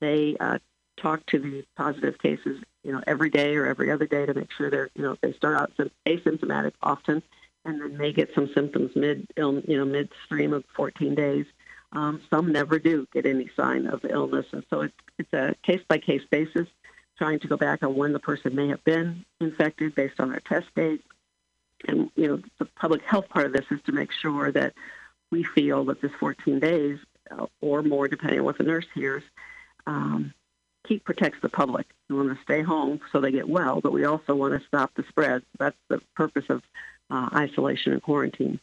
they 0.00 0.36
uh, 0.38 0.58
talk 0.96 1.24
to 1.26 1.38
the 1.38 1.64
positive 1.76 2.18
cases, 2.18 2.60
you 2.82 2.92
know, 2.92 3.02
every 3.06 3.30
day 3.30 3.56
or 3.56 3.66
every 3.66 3.90
other 3.90 4.06
day 4.06 4.26
to 4.26 4.34
make 4.34 4.50
sure 4.52 4.70
they're, 4.70 4.90
you 4.94 5.02
know, 5.02 5.16
they 5.20 5.32
start 5.32 5.60
out 5.60 5.72
asymptomatic 6.06 6.72
often, 6.82 7.22
and 7.64 7.80
then 7.80 7.96
may 7.96 8.12
get 8.12 8.34
some 8.34 8.48
symptoms 8.54 8.92
mid, 8.94 9.26
you 9.36 9.62
know, 9.66 9.84
midstream 9.84 10.52
of 10.52 10.64
14 10.76 11.14
days. 11.14 11.46
Um, 11.92 12.20
some 12.30 12.52
never 12.52 12.78
do 12.78 13.06
get 13.12 13.26
any 13.26 13.48
sign 13.56 13.86
of 13.86 14.04
illness, 14.08 14.46
and 14.52 14.64
so 14.70 14.82
it's 14.82 14.94
it's 15.18 15.32
a 15.32 15.54
case 15.62 15.80
by 15.88 15.98
case 15.98 16.22
basis, 16.30 16.66
trying 17.16 17.38
to 17.40 17.48
go 17.48 17.56
back 17.56 17.82
on 17.82 17.96
when 17.96 18.12
the 18.12 18.18
person 18.18 18.54
may 18.54 18.68
have 18.68 18.84
been 18.84 19.24
infected 19.40 19.94
based 19.94 20.20
on 20.20 20.30
their 20.30 20.40
test 20.40 20.66
date, 20.74 21.02
and 21.86 22.10
you 22.16 22.26
know 22.26 22.42
the 22.58 22.64
public 22.64 23.02
health 23.02 23.28
part 23.28 23.46
of 23.46 23.52
this 23.52 23.66
is 23.70 23.80
to 23.86 23.92
make 23.92 24.12
sure 24.12 24.50
that 24.52 24.74
we 25.30 25.42
feel 25.42 25.84
that 25.84 26.00
this 26.00 26.12
14 26.18 26.60
days 26.60 26.98
uh, 27.30 27.46
or 27.60 27.82
more, 27.82 28.08
depending 28.08 28.40
on 28.40 28.44
what 28.44 28.58
the 28.58 28.64
nurse 28.64 28.86
hears, 28.94 29.22
um, 29.86 30.34
keep 30.86 31.04
protects 31.04 31.38
the 31.42 31.48
public. 31.48 31.86
We 32.08 32.16
want 32.16 32.36
to 32.36 32.42
stay 32.42 32.62
home 32.62 33.00
so 33.12 33.20
they 33.20 33.32
get 33.32 33.48
well, 33.48 33.80
but 33.80 33.92
we 33.92 34.04
also 34.04 34.34
want 34.34 34.60
to 34.60 34.66
stop 34.66 34.92
the 34.94 35.04
spread. 35.08 35.42
That's 35.58 35.76
the 35.88 36.00
purpose 36.14 36.44
of 36.48 36.62
uh, 37.10 37.28
isolation 37.34 37.92
and 37.92 38.02
quarantine. 38.02 38.60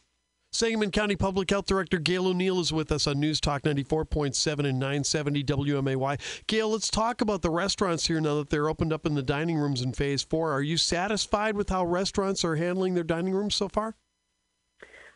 Sangamon 0.54 0.92
County 0.92 1.16
Public 1.16 1.50
Health 1.50 1.66
Director 1.66 1.98
Gail 1.98 2.28
O'Neill 2.28 2.60
is 2.60 2.72
with 2.72 2.92
us 2.92 3.08
on 3.08 3.18
News 3.18 3.40
Talk 3.40 3.62
94.7 3.62 4.60
and 4.60 4.78
970 4.78 5.42
WMAY. 5.42 6.46
Gail, 6.46 6.70
let's 6.70 6.88
talk 6.88 7.20
about 7.20 7.42
the 7.42 7.50
restaurants 7.50 8.06
here 8.06 8.20
now 8.20 8.36
that 8.36 8.50
they're 8.50 8.68
opened 8.68 8.92
up 8.92 9.04
in 9.04 9.16
the 9.16 9.22
dining 9.22 9.56
rooms 9.56 9.82
in 9.82 9.92
phase 9.92 10.22
four. 10.22 10.52
Are 10.52 10.62
you 10.62 10.76
satisfied 10.76 11.56
with 11.56 11.70
how 11.70 11.84
restaurants 11.84 12.44
are 12.44 12.54
handling 12.54 12.94
their 12.94 13.02
dining 13.02 13.34
rooms 13.34 13.56
so 13.56 13.68
far? 13.68 13.96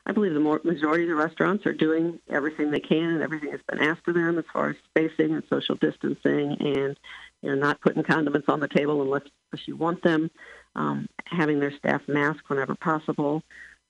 I 0.08 0.12
believe 0.12 0.32
the 0.32 0.40
majority 0.64 1.04
of 1.04 1.10
the 1.10 1.14
restaurants 1.14 1.66
are 1.66 1.74
doing 1.74 2.18
everything 2.30 2.70
they 2.70 2.80
can 2.80 3.10
and 3.10 3.22
everything 3.22 3.50
that's 3.50 3.62
been 3.68 3.82
asked 3.82 4.08
of 4.08 4.14
them 4.14 4.38
as 4.38 4.44
far 4.50 4.70
as 4.70 4.76
spacing 4.88 5.34
and 5.34 5.42
social 5.50 5.74
distancing 5.74 6.56
and 6.60 6.98
you 7.42 7.50
know, 7.50 7.54
not 7.54 7.82
putting 7.82 8.02
condiments 8.02 8.48
on 8.48 8.60
the 8.60 8.68
table 8.68 9.02
unless, 9.02 9.22
you 9.66 9.76
want 9.76 10.02
them, 10.02 10.30
um, 10.74 11.08
having 11.26 11.60
their 11.60 11.76
staff 11.76 12.00
mask 12.08 12.48
whenever 12.48 12.74
possible. 12.74 13.42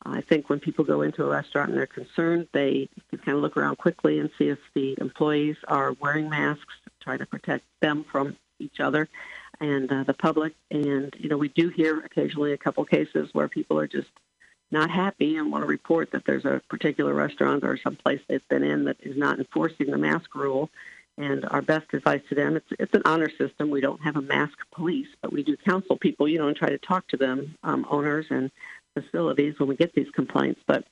I 0.05 0.21
think 0.21 0.51
when 0.51 0.59
people 0.59 0.85
go 0.85 1.03
into 1.03 1.25
a 1.25 1.29
restaurant 1.29 1.71
and 1.71 1.79
they're 1.79 1.87
concerned, 1.87 2.49
they 2.53 2.89
can 3.11 3.19
kind 3.21 3.37
of 3.37 3.43
look 3.43 3.57
around 3.57 3.79
quickly 3.79 4.19
and 4.19 4.31
see 4.39 4.49
if 4.49 4.59
the 4.75 4.97
employees 5.01 5.57
are 5.69 5.93
wearing 6.01 6.29
masks, 6.29 6.75
try 7.01 7.17
to 7.17 7.27
protect 7.27 7.65
them 7.81 8.05
from 8.11 8.37
each 8.59 8.81
other 8.81 9.09
and 9.61 9.91
uh, 9.93 10.03
the 10.05 10.15
public. 10.15 10.55
And, 10.71 11.15
you 11.19 11.29
know, 11.29 11.37
we 11.37 11.49
do 11.49 11.69
hear 11.69 12.01
occasionally 12.01 12.53
a 12.53 12.59
couple 12.59 12.85
cases 12.85 13.29
where 13.33 13.49
people 13.49 13.79
are 13.79 13.87
just 13.87 14.09
not 14.71 14.91
happy 14.91 15.37
and 15.37 15.51
want 15.51 15.63
to 15.63 15.69
report 15.69 16.11
that 16.13 16.25
there's 16.25 16.45
a 16.45 16.61
particular 16.69 17.15
restaurant 17.15 17.65
or 17.65 17.79
some 17.79 17.97
place 17.97 18.21
they've 18.29 18.47
been 18.49 18.63
in 18.63 18.85
that 18.85 18.99
is 19.01 19.17
not 19.17 19.39
enforcing 19.39 19.91
the 19.91 19.99
mask 19.99 20.35
rule. 20.35 20.71
And 21.17 21.45
our 21.47 21.63
best 21.63 21.87
advice 21.95 22.21
to 22.29 22.35
them, 22.35 22.57
it's, 22.57 22.69
it's 22.79 22.95
an 22.95 23.03
honor 23.05 23.31
system. 23.39 23.71
We 23.71 23.81
don't 23.81 24.03
have 24.03 24.17
a 24.17 24.23
mask 24.23 24.57
police, 24.73 25.09
but 25.21 25.33
we 25.33 25.43
do 25.43 25.57
counsel 25.57 25.97
people, 25.97 26.29
you 26.29 26.39
know, 26.39 26.49
and 26.49 26.57
try 26.57 26.69
to 26.69 26.79
talk 26.79 27.09
to 27.09 27.17
them, 27.17 27.57
um, 27.65 27.87
owners 27.91 28.27
and 28.31 28.53
facilities 28.95 29.59
when 29.59 29.69
we 29.69 29.77
get 29.77 29.95
these 29.95 30.11
complaints. 30.11 30.61
But, 30.67 30.85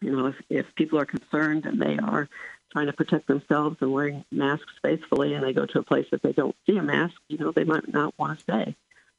you 0.00 0.10
know, 0.10 0.28
if, 0.28 0.36
if 0.48 0.74
people 0.74 0.98
are 0.98 1.04
concerned 1.04 1.66
and 1.66 1.80
they 1.80 1.98
are 1.98 2.28
trying 2.72 2.86
to 2.86 2.94
protect 2.94 3.26
themselves 3.26 3.76
and 3.80 3.92
wearing 3.92 4.24
masks 4.30 4.72
faithfully 4.80 5.34
and 5.34 5.44
they 5.44 5.52
go 5.52 5.66
to 5.66 5.80
a 5.80 5.82
place 5.82 6.06
that 6.12 6.22
they 6.22 6.32
don't 6.32 6.56
see 6.64 6.78
a 6.78 6.82
mask, 6.82 7.14
you 7.28 7.36
know, 7.36 7.52
they 7.52 7.64
might 7.64 7.92
not 7.92 8.14
want 8.18 8.38
to 8.38 8.42
stay. 8.42 8.76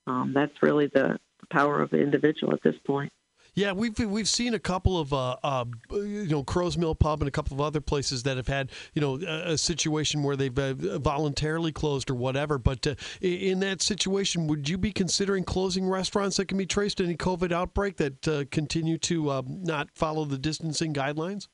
Um, 0.08 0.34
that's 0.34 0.64
really 0.64 0.88
the, 0.88 1.20
the 1.42 1.46
power 1.52 1.80
of 1.80 1.92
the 1.92 2.02
individual 2.02 2.54
at 2.54 2.64
this 2.64 2.78
point. 2.84 3.12
Yeah, 3.56 3.74
we've 3.74 3.98
we've 4.00 4.28
seen 4.28 4.56
a 4.56 4.60
couple 4.60 5.00
of 5.00 5.14
uh, 5.14 5.36
uh, 5.44 5.66
you 5.92 6.28
know 6.28 6.44
Crow's 6.44 6.76
Mill 6.76 6.96
Pub 6.96 7.22
and 7.22 7.28
a 7.28 7.32
couple 7.32 7.56
of 7.56 7.62
other 7.62 7.82
places 7.82 8.24
that 8.24 8.38
have 8.38 8.48
had 8.48 8.72
you 8.94 9.02
know 9.02 9.20
a, 9.22 9.54
a 9.54 9.58
situation 9.58 10.24
where 10.24 10.36
they've 10.36 10.58
uh, 10.58 10.74
voluntarily 10.98 11.72
closed 11.72 12.10
or 12.10 12.16
whatever. 12.16 12.58
But 12.58 12.88
uh, 12.88 12.96
in 13.22 13.60
that 13.60 13.84
situation, 13.84 14.48
would 14.48 14.68
you 14.68 14.80
be 14.80 14.92
considering 14.92 15.44
closing 15.44 15.88
restaurants 15.88 16.38
that 16.38 16.48
can 16.48 16.58
be 16.58 16.66
traced 16.66 16.98
to 16.98 17.04
any 17.04 17.16
COVID 17.16 17.52
outbreak 17.52 17.98
that 17.98 18.28
uh, 18.28 18.46
continue 18.50 18.98
to 19.00 19.30
uh, 19.30 19.42
not 19.48 19.90
follow 19.94 20.26
the 20.26 20.40
distancing 20.40 20.92
guidelines? 20.92 21.48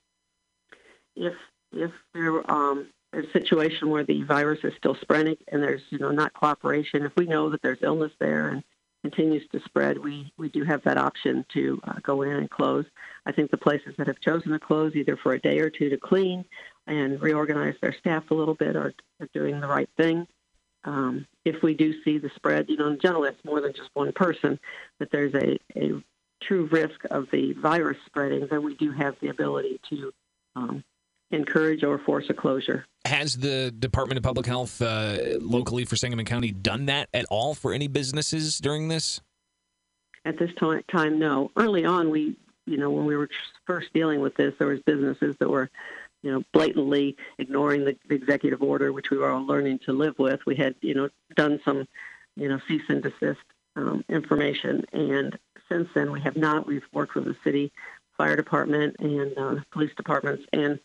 If 1.18 1.34
if 1.74 1.92
there 2.14 2.50
um, 2.50 2.88
a 3.12 3.24
situation 3.34 3.90
where 3.90 4.06
the 4.06 4.24
virus 4.24 4.60
is 4.64 4.74
still 4.78 4.96
spreading 5.02 5.36
and 5.50 5.62
there's 5.62 5.82
you 5.90 6.00
know 6.00 6.12
not 6.12 6.34
cooperation, 6.34 7.04
if 7.06 7.12
we 7.18 7.26
know 7.26 7.50
that 7.50 7.62
there's 7.62 7.80
illness 7.82 8.14
there 8.20 8.48
and 8.48 8.64
continues 9.02 9.48
to 9.52 9.60
spread, 9.66 9.98
we, 9.98 10.32
we 10.38 10.50
do 10.50 10.64
have 10.64 10.84
that 10.84 10.98
option 10.98 11.46
to 11.54 11.80
uh, 11.86 11.94
go 12.04 12.22
in 12.22 12.32
and 12.32 12.50
close. 12.50 12.86
I 13.26 13.32
think 13.32 13.52
the 13.52 13.58
places 13.58 13.96
that 13.98 14.08
have 14.08 14.20
chosen 14.20 14.52
to 14.52 14.60
close 14.60 14.96
either 14.96 15.18
for 15.18 15.34
a 15.34 15.40
day 15.40 15.60
or 15.60 15.70
two 15.70 15.90
to 15.90 15.98
clean 15.98 16.46
and 16.88 17.22
reorganize 17.22 17.76
their 17.82 17.94
staff 17.94 18.30
a 18.32 18.34
little 18.34 18.56
bit 18.56 18.76
are, 18.76 18.94
are 19.20 19.30
doing 19.34 19.60
the 19.60 19.68
right 19.68 19.90
thing. 19.98 20.28
Um, 20.84 21.28
if 21.46 21.62
we 21.62 21.74
do 21.74 22.02
see 22.04 22.18
the 22.18 22.32
spread, 22.36 22.70
you 22.70 22.78
know, 22.78 22.88
in 22.88 23.00
general, 23.00 23.26
it's 23.26 23.44
more 23.44 23.62
than 23.62 23.74
just 23.74 23.90
one 23.94 24.12
person, 24.12 24.60
that 25.00 25.12
there's 25.12 25.34
a, 25.34 25.60
a 25.76 26.04
true 26.42 26.68
risk 26.72 27.02
of 27.12 27.28
the 27.32 27.54
virus 27.54 27.98
spreading, 28.06 28.48
then 28.50 28.64
we 28.64 28.76
do 28.76 28.92
have 28.92 29.16
the 29.22 29.28
ability 29.28 29.80
to 29.90 30.14
um, 30.56 30.84
encourage 31.32 31.84
or 31.84 32.00
force 32.00 32.26
a 32.30 32.34
closure. 32.34 32.86
Has 33.06 33.36
the 33.36 33.72
Department 33.72 34.18
of 34.18 34.24
Public 34.24 34.46
Health 34.46 34.82
uh, 34.82 35.18
locally 35.40 35.86
for 35.86 35.96
Sangamon 35.96 36.26
County 36.26 36.52
done 36.52 36.88
that 36.88 37.10
at 37.14 37.26
all 37.30 37.54
for 37.54 37.74
any 37.74 37.88
businesses 37.88 38.60
during 38.60 38.88
this? 38.88 39.22
At 40.26 40.38
this 40.38 40.52
time, 40.92 41.20
no. 41.20 41.50
Early 41.56 41.86
on, 41.86 42.10
we, 42.10 42.36
you 42.66 42.78
know, 42.78 42.90
when 42.90 43.06
we 43.06 43.16
were 43.16 43.30
first 43.66 43.94
dealing 43.94 44.20
with 44.20 44.36
this, 44.36 44.54
there 44.60 44.68
was 44.68 44.80
businesses 44.82 45.36
that 45.40 45.50
were, 45.50 45.70
you 46.24 46.32
know, 46.32 46.44
blatantly 46.52 47.16
ignoring 47.38 47.86
the 47.86 47.96
executive 48.10 48.62
order, 48.62 48.92
which 48.92 49.12
we 49.12 49.18
were 49.18 49.30
all 49.30 49.46
learning 49.46 49.80
to 49.86 49.94
live 49.94 50.16
with. 50.20 50.46
We 50.46 50.56
had, 50.56 50.76
you 50.82 50.94
know, 50.94 51.10
done 51.36 51.62
some, 51.64 51.88
you 52.36 52.50
know, 52.50 52.60
cease 52.68 52.84
and 52.90 53.02
desist 53.02 53.40
um, 53.76 54.04
information, 54.10 54.84
and 54.92 55.40
since 55.70 55.88
then 55.94 56.12
we 56.12 56.20
have 56.22 56.36
not. 56.36 56.68
We've 56.68 56.84
worked 56.92 57.16
with 57.16 57.26
the 57.26 57.38
city 57.44 57.72
fire 58.18 58.36
department 58.36 58.98
and 59.00 59.38
uh, 59.38 59.56
police 59.72 59.92
departments 59.96 60.44
and 60.52 60.80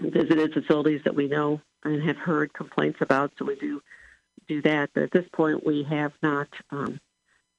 visited 0.00 0.52
facilities 0.52 1.00
that 1.04 1.14
we 1.14 1.28
know 1.28 1.60
and 1.84 2.02
have 2.02 2.16
heard 2.16 2.52
complaints 2.52 2.98
about, 3.00 3.32
so 3.38 3.44
we 3.44 3.56
do 3.56 3.80
do 4.46 4.62
that. 4.62 4.90
But 4.94 5.04
at 5.04 5.10
this 5.12 5.26
point, 5.32 5.64
we 5.64 5.82
have 5.84 6.12
not 6.22 6.48
um, 6.70 7.00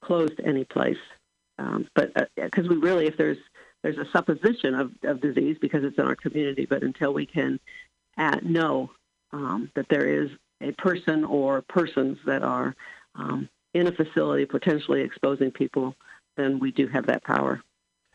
closed 0.02 0.40
any 0.44 0.64
place. 0.64 0.98
Um, 1.58 1.86
but 1.94 2.12
because 2.36 2.66
uh, 2.66 2.70
we 2.70 2.76
really, 2.76 3.06
if 3.06 3.16
there's 3.16 3.38
there's 3.82 3.98
a 3.98 4.10
supposition 4.12 4.74
of, 4.74 4.92
of 5.04 5.20
disease 5.20 5.56
because 5.60 5.84
it's 5.84 5.98
in 5.98 6.04
our 6.04 6.16
community, 6.16 6.66
but 6.66 6.82
until 6.82 7.14
we 7.14 7.24
can 7.24 7.58
at, 8.16 8.44
know 8.44 8.90
um, 9.32 9.70
that 9.74 9.86
there 9.88 10.06
is 10.06 10.30
a 10.60 10.72
person 10.72 11.24
or 11.24 11.62
persons 11.62 12.18
that 12.26 12.42
are 12.42 12.74
um, 13.14 13.48
in 13.72 13.86
a 13.86 13.92
facility 13.92 14.44
potentially 14.44 15.00
exposing 15.00 15.50
people, 15.50 15.94
then 16.36 16.58
we 16.58 16.72
do 16.72 16.88
have 16.88 17.06
that 17.06 17.24
power. 17.24 17.62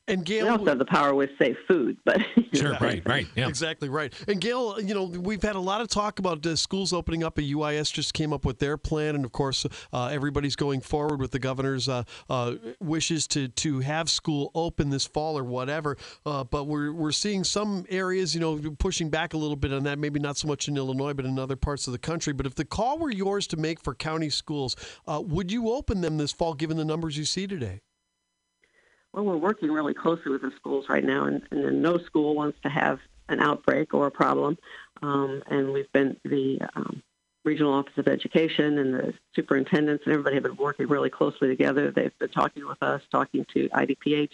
And 0.07 0.23
Gail, 0.23 0.45
we 0.45 0.49
also 0.51 0.65
have 0.65 0.77
the 0.77 0.85
power 0.85 1.15
with 1.15 1.31
safe 1.39 1.57
food, 1.67 1.97
but 2.05 2.21
sure, 2.53 2.77
right, 2.79 3.01
right, 3.07 3.25
yeah, 3.35 3.47
exactly 3.47 3.89
right. 3.89 4.13
And 4.27 4.39
Gail, 4.39 4.79
you 4.79 4.93
know, 4.93 5.05
we've 5.05 5.41
had 5.41 5.55
a 5.55 5.59
lot 5.59 5.81
of 5.81 5.87
talk 5.87 6.19
about 6.19 6.45
uh, 6.45 6.55
schools 6.55 6.93
opening 6.93 7.23
up. 7.23 7.39
A 7.39 7.41
UIS 7.41 7.91
just 7.91 8.13
came 8.13 8.31
up 8.31 8.45
with 8.45 8.59
their 8.59 8.77
plan, 8.77 9.15
and 9.15 9.25
of 9.25 9.31
course, 9.31 9.65
uh, 9.91 10.05
everybody's 10.11 10.55
going 10.55 10.81
forward 10.81 11.19
with 11.19 11.31
the 11.31 11.39
governor's 11.39 11.89
uh, 11.89 12.03
uh 12.29 12.53
wishes 12.79 13.25
to 13.27 13.47
to 13.47 13.79
have 13.79 14.07
school 14.07 14.51
open 14.53 14.91
this 14.91 15.07
fall 15.07 15.39
or 15.39 15.43
whatever. 15.43 15.97
Uh, 16.23 16.43
but 16.43 16.65
we're 16.65 16.93
we're 16.93 17.11
seeing 17.11 17.43
some 17.43 17.85
areas, 17.89 18.35
you 18.35 18.41
know, 18.41 18.59
pushing 18.77 19.09
back 19.09 19.33
a 19.33 19.37
little 19.37 19.55
bit 19.55 19.73
on 19.73 19.83
that. 19.83 19.97
Maybe 19.97 20.19
not 20.19 20.37
so 20.37 20.47
much 20.47 20.67
in 20.67 20.77
Illinois, 20.77 21.13
but 21.13 21.25
in 21.25 21.39
other 21.39 21.55
parts 21.55 21.87
of 21.87 21.93
the 21.93 21.99
country. 21.99 22.31
But 22.31 22.45
if 22.45 22.53
the 22.53 22.65
call 22.65 22.99
were 22.99 23.11
yours 23.11 23.47
to 23.47 23.57
make 23.57 23.79
for 23.79 23.95
county 23.95 24.29
schools, 24.29 24.75
uh, 25.07 25.23
would 25.25 25.51
you 25.51 25.71
open 25.71 26.01
them 26.01 26.17
this 26.17 26.31
fall, 26.31 26.53
given 26.53 26.77
the 26.77 26.85
numbers 26.85 27.17
you 27.17 27.25
see 27.25 27.47
today? 27.47 27.81
Well, 29.15 29.23
we're 29.23 29.37
working 29.37 29.71
really 29.71 29.93
closely 29.93 30.29
with 30.29 30.41
the 30.41 30.51
schools 30.57 30.87
right 30.89 31.03
now, 31.03 31.23
and, 31.23 31.41
and 31.49 31.81
no 31.81 31.97
school 31.99 32.35
wants 32.35 32.57
to 32.63 32.69
have 32.69 32.99
an 33.29 33.39
outbreak 33.39 33.93
or 33.93 34.07
a 34.07 34.11
problem. 34.11 34.57
Um, 35.01 35.41
and 35.47 35.71
we've 35.71 35.91
been 35.93 36.17
the 36.25 36.59
um, 36.75 37.01
regional 37.45 37.71
office 37.71 37.93
of 37.95 38.09
education 38.09 38.77
and 38.77 38.93
the 38.93 39.13
superintendents 39.33 40.03
and 40.05 40.11
everybody 40.11 40.35
have 40.35 40.43
been 40.43 40.57
working 40.57 40.87
really 40.89 41.09
closely 41.09 41.47
together. 41.47 41.91
They've 41.91 42.17
been 42.19 42.27
talking 42.27 42.67
with 42.67 42.83
us, 42.83 43.01
talking 43.09 43.45
to 43.53 43.69
IDPH. 43.69 44.31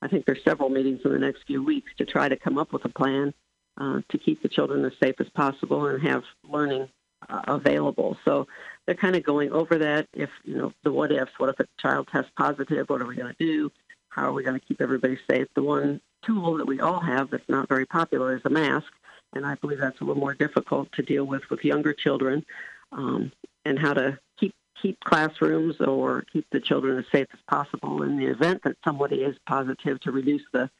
I 0.00 0.08
think 0.08 0.24
there's 0.24 0.42
several 0.42 0.70
meetings 0.70 1.02
in 1.04 1.12
the 1.12 1.18
next 1.18 1.42
few 1.46 1.62
weeks 1.62 1.92
to 1.98 2.06
try 2.06 2.26
to 2.26 2.36
come 2.36 2.56
up 2.56 2.72
with 2.72 2.86
a 2.86 2.88
plan 2.88 3.34
uh, 3.78 4.00
to 4.08 4.16
keep 4.16 4.42
the 4.42 4.48
children 4.48 4.86
as 4.86 4.92
safe 5.02 5.16
as 5.18 5.28
possible 5.34 5.84
and 5.86 6.02
have 6.02 6.22
learning 6.48 6.88
uh, 7.28 7.42
available. 7.46 8.16
So 8.24 8.46
they're 8.86 8.94
kind 8.94 9.16
of 9.16 9.22
going 9.22 9.52
over 9.52 9.78
that. 9.78 10.08
If 10.14 10.30
you 10.44 10.56
know 10.56 10.72
the 10.82 10.92
what 10.92 11.12
ifs, 11.12 11.32
what 11.36 11.50
if 11.50 11.60
a 11.60 11.66
child 11.78 12.08
tests 12.10 12.30
positive? 12.38 12.88
What 12.88 13.02
are 13.02 13.06
we 13.06 13.16
going 13.16 13.34
to 13.34 13.44
do? 13.44 13.70
How 14.14 14.28
are 14.28 14.32
we 14.32 14.44
going 14.44 14.58
to 14.58 14.64
keep 14.64 14.80
everybody 14.80 15.18
safe? 15.28 15.48
The 15.54 15.62
one 15.62 16.00
tool 16.24 16.56
that 16.58 16.66
we 16.66 16.80
all 16.80 17.00
have 17.00 17.30
that's 17.30 17.48
not 17.48 17.68
very 17.68 17.84
popular 17.84 18.36
is 18.36 18.42
a 18.44 18.50
mask, 18.50 18.86
and 19.34 19.44
I 19.44 19.56
believe 19.56 19.78
that's 19.78 20.00
a 20.00 20.04
little 20.04 20.20
more 20.20 20.34
difficult 20.34 20.90
to 20.92 21.02
deal 21.02 21.24
with 21.24 21.42
with 21.50 21.64
younger 21.64 21.92
children, 21.92 22.44
um, 22.92 23.32
and 23.64 23.78
how 23.78 23.92
to 23.94 24.18
keep 24.38 24.54
keep 24.80 25.00
classrooms 25.00 25.80
or 25.80 26.24
keep 26.32 26.46
the 26.52 26.60
children 26.60 26.98
as 26.98 27.04
safe 27.10 27.26
as 27.32 27.40
possible 27.48 28.02
in 28.02 28.16
the 28.16 28.26
event 28.26 28.62
that 28.62 28.76
somebody 28.84 29.22
is 29.22 29.36
positive 29.46 29.98
to 30.00 30.12
reduce 30.12 30.42
the 30.52 30.70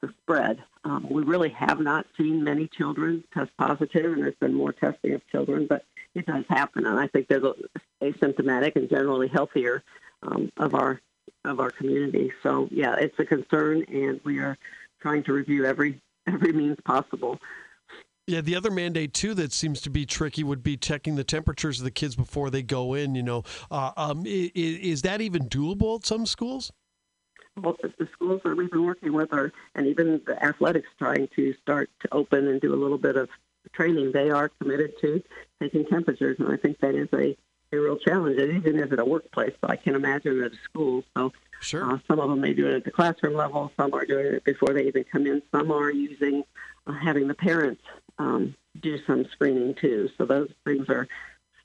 the 0.00 0.12
spread. 0.22 0.58
Um, 0.84 1.06
we 1.10 1.22
really 1.22 1.50
have 1.50 1.78
not 1.78 2.06
seen 2.16 2.42
many 2.42 2.68
children 2.68 3.22
test 3.34 3.50
positive, 3.58 4.12
and 4.12 4.22
there's 4.22 4.34
been 4.40 4.54
more 4.54 4.72
testing 4.72 5.12
of 5.12 5.26
children, 5.28 5.66
but 5.68 5.84
it 6.14 6.26
does 6.26 6.44
happen, 6.48 6.86
and 6.86 6.98
I 6.98 7.06
think 7.06 7.28
they're 7.28 7.40
asymptomatic 8.02 8.76
and 8.76 8.88
generally 8.88 9.28
healthier 9.28 9.84
um, 10.22 10.50
of 10.56 10.74
our 10.74 11.00
of 11.44 11.60
our 11.60 11.70
community. 11.70 12.32
So 12.42 12.68
yeah, 12.70 12.96
it's 12.96 13.18
a 13.18 13.24
concern, 13.24 13.84
and 13.88 14.20
we 14.24 14.38
are 14.38 14.56
trying 15.00 15.24
to 15.24 15.32
review 15.32 15.64
every 15.64 16.00
every 16.26 16.52
means 16.52 16.78
possible. 16.84 17.38
Yeah, 18.28 18.40
the 18.40 18.54
other 18.54 18.70
mandate 18.70 19.14
too 19.14 19.34
that 19.34 19.52
seems 19.52 19.80
to 19.80 19.90
be 19.90 20.06
tricky 20.06 20.44
would 20.44 20.62
be 20.62 20.76
checking 20.76 21.16
the 21.16 21.24
temperatures 21.24 21.80
of 21.80 21.84
the 21.84 21.90
kids 21.90 22.14
before 22.14 22.50
they 22.50 22.62
go 22.62 22.94
in. 22.94 23.16
You 23.16 23.24
know, 23.24 23.42
uh, 23.70 23.90
um, 23.96 24.24
is, 24.24 24.50
is, 24.54 25.02
that 25.02 25.20
even 25.20 25.48
doable 25.48 25.98
at 25.98 26.06
some 26.06 26.24
schools? 26.24 26.72
Well, 27.60 27.76
the 27.82 28.08
schools 28.12 28.40
that 28.44 28.56
we've 28.56 28.70
been 28.70 28.86
working 28.86 29.12
with 29.12 29.32
are, 29.32 29.52
and 29.74 29.86
even 29.88 30.22
the 30.24 30.42
athletics 30.42 30.88
trying 30.98 31.28
to 31.34 31.52
start 31.54 31.90
to 32.00 32.08
open 32.14 32.46
and 32.46 32.60
do 32.60 32.72
a 32.72 32.76
little 32.76 32.96
bit 32.96 33.16
of 33.16 33.28
training. 33.72 34.12
They 34.12 34.30
are 34.30 34.48
committed 34.48 34.92
to 35.00 35.22
taking 35.60 35.84
temperatures, 35.86 36.36
and 36.38 36.50
I 36.50 36.56
think 36.56 36.78
that 36.78 36.94
is 36.94 37.08
a 37.12 37.36
a 37.72 37.80
real 37.80 37.96
challenge. 37.96 38.38
It 38.38 38.54
even 38.54 38.78
is 38.78 38.92
at 38.92 38.98
a 38.98 39.04
workplace, 39.04 39.54
but 39.60 39.70
I 39.70 39.76
can 39.76 39.94
imagine 39.94 40.42
at 40.42 40.52
a 40.52 40.56
school. 40.64 41.04
So 41.16 41.32
sure. 41.60 41.90
Uh, 41.90 41.98
some 42.06 42.20
of 42.20 42.28
them 42.28 42.40
may 42.40 42.52
do 42.52 42.68
it 42.68 42.74
at 42.74 42.84
the 42.84 42.90
classroom 42.90 43.34
level. 43.34 43.72
Some 43.76 43.94
are 43.94 44.04
doing 44.04 44.26
it 44.26 44.44
before 44.44 44.72
they 44.74 44.86
even 44.86 45.04
come 45.04 45.26
in. 45.26 45.42
Some 45.50 45.70
are 45.70 45.90
using 45.90 46.44
uh, 46.86 46.92
having 46.92 47.28
the 47.28 47.34
parents 47.34 47.82
um, 48.18 48.54
do 48.80 48.98
some 49.06 49.24
screening 49.32 49.74
too. 49.74 50.10
So 50.18 50.26
those 50.26 50.50
things 50.64 50.88
are 50.88 51.08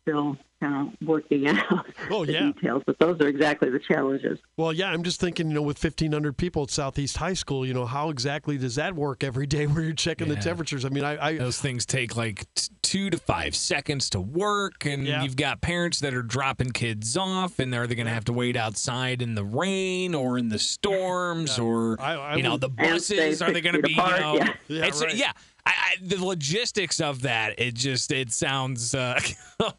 still 0.08 0.38
kind 0.60 0.88
of 0.88 1.08
working 1.08 1.48
out 1.48 1.86
oh, 2.10 2.26
the 2.26 2.34
yeah. 2.34 2.52
details. 2.54 2.84
But 2.86 2.98
those 3.00 3.20
are 3.22 3.28
exactly 3.28 3.70
the 3.70 3.80
challenges. 3.80 4.40
Well, 4.56 4.74
yeah, 4.74 4.90
I'm 4.90 5.04
just 5.04 5.20
thinking, 5.20 5.50
you 5.50 5.54
know, 5.54 5.62
with 5.62 5.84
1,500 5.84 6.38
people 6.38 6.64
at 6.64 6.72
Southeast 6.72 7.18
High 7.18 7.34
School, 7.34 7.66
you 7.66 7.74
know, 7.74 7.86
how 7.86 8.10
exactly 8.10 8.58
does 8.58 8.76
that 8.76 8.96
work 8.96 9.24
every 9.24 9.46
day 9.46 9.68
where 9.68 9.84
you're 9.84 9.94
checking 9.94 10.28
yeah. 10.28 10.36
the 10.36 10.42
temperatures? 10.42 10.86
I 10.86 10.90
mean, 10.90 11.04
I, 11.04 11.28
I, 11.28 11.38
those 11.38 11.60
things 11.60 11.86
take 11.86 12.16
like 12.16 12.46
t- 12.56 12.72
two 12.82 13.10
to 13.10 13.18
five 13.18 13.56
seconds 13.56 14.10
to 14.12 14.22
work, 14.22 14.86
and 14.86 15.06
yeah. 15.06 15.24
you've 15.24 15.36
got 15.36 15.62
parents 15.62 16.00
that 16.00 16.14
are 16.14 16.24
dropping 16.24 16.72
kids 16.72 17.18
off, 17.18 17.60
and 17.60 17.74
are 17.76 17.86
they 17.86 17.96
going 17.96 18.08
to 18.08 18.14
have 18.14 18.26
to 18.26 18.34
wait 18.34 18.56
outside 18.56 19.22
in 19.22 19.36
the 19.36 19.44
rain 19.44 20.16
or 20.16 20.38
in 20.38 20.50
the 20.50 20.60
storms, 20.78 21.58
yeah. 21.58 21.64
or 21.64 22.02
I, 22.02 22.36
you 22.36 22.44
know, 22.44 22.58
the 22.58 22.70
buses? 22.70 23.42
Are 23.42 23.52
they 23.52 23.62
going 23.62 23.76
to 23.76 23.82
be, 23.82 23.94
apart, 23.94 24.18
you 24.18 24.22
know, 24.22 24.34
yeah, 24.36 24.54
yeah, 24.68 24.82
right. 24.82 25.16
yeah 25.16 25.32
I, 25.68 25.72
I, 25.72 25.96
the 26.02 26.24
logistics 26.24 27.02
of 27.02 27.24
that, 27.24 27.60
it 27.60 27.74
just 27.74 28.12
it 28.12 28.32
sounds. 28.32 28.96
Uh, 28.96 29.20
oh 29.60 29.74